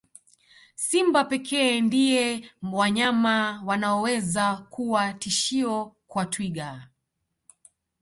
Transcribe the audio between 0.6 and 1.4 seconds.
Simba